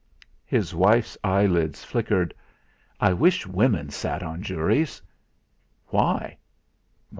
[0.47, 2.33] His wife's eyelids flickered.
[2.99, 4.99] "I wish women sat on juries."
[5.89, 6.39] "Why?"